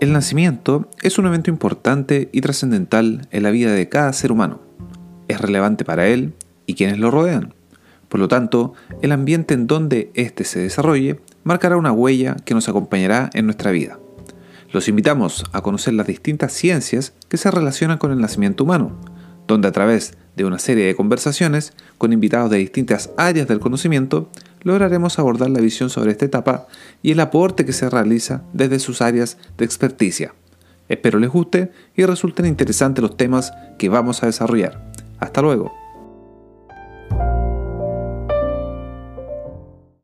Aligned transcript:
El 0.00 0.12
nacimiento 0.12 0.88
es 1.02 1.18
un 1.18 1.26
evento 1.26 1.50
importante 1.50 2.28
y 2.30 2.40
trascendental 2.40 3.26
en 3.32 3.42
la 3.42 3.50
vida 3.50 3.72
de 3.72 3.88
cada 3.88 4.12
ser 4.12 4.30
humano. 4.30 4.60
Es 5.26 5.40
relevante 5.40 5.84
para 5.84 6.06
él 6.06 6.34
y 6.66 6.74
quienes 6.74 7.00
lo 7.00 7.10
rodean. 7.10 7.52
Por 8.08 8.20
lo 8.20 8.28
tanto, 8.28 8.74
el 9.02 9.10
ambiente 9.10 9.54
en 9.54 9.66
donde 9.66 10.12
éste 10.14 10.44
se 10.44 10.60
desarrolle 10.60 11.18
marcará 11.42 11.76
una 11.76 11.90
huella 11.90 12.36
que 12.44 12.54
nos 12.54 12.68
acompañará 12.68 13.28
en 13.34 13.46
nuestra 13.46 13.72
vida. 13.72 13.98
Los 14.70 14.86
invitamos 14.86 15.42
a 15.52 15.62
conocer 15.62 15.94
las 15.94 16.06
distintas 16.06 16.52
ciencias 16.52 17.12
que 17.28 17.36
se 17.36 17.50
relacionan 17.50 17.98
con 17.98 18.12
el 18.12 18.20
nacimiento 18.20 18.62
humano, 18.62 18.96
donde 19.48 19.66
a 19.66 19.72
través 19.72 20.14
de 20.36 20.44
una 20.44 20.60
serie 20.60 20.86
de 20.86 20.94
conversaciones 20.94 21.72
con 21.98 22.12
invitados 22.12 22.52
de 22.52 22.58
distintas 22.58 23.10
áreas 23.16 23.48
del 23.48 23.58
conocimiento, 23.58 24.30
lograremos 24.62 25.18
abordar 25.18 25.50
la 25.50 25.60
visión 25.60 25.90
sobre 25.90 26.12
esta 26.12 26.24
etapa 26.24 26.66
y 27.02 27.12
el 27.12 27.20
aporte 27.20 27.64
que 27.64 27.72
se 27.72 27.88
realiza 27.90 28.42
desde 28.52 28.78
sus 28.78 29.02
áreas 29.02 29.38
de 29.56 29.64
experticia. 29.64 30.34
Espero 30.88 31.18
les 31.18 31.30
guste 31.30 31.70
y 31.96 32.04
resulten 32.04 32.46
interesantes 32.46 33.02
los 33.02 33.16
temas 33.16 33.52
que 33.78 33.88
vamos 33.88 34.22
a 34.22 34.26
desarrollar. 34.26 34.82
Hasta 35.18 35.42
luego. 35.42 35.87